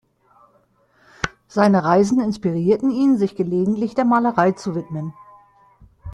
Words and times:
Seine 1.47 1.83
Reisen 1.83 2.19
inspirierten 2.21 2.89
ihn, 2.89 3.17
sich 3.19 3.35
gelegentlich 3.35 3.93
der 3.93 4.03
Malerei 4.05 4.51
zu 4.51 4.73
widmen. 4.73 5.13